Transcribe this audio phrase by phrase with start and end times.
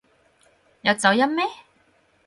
[0.81, 1.43] 有走音咩？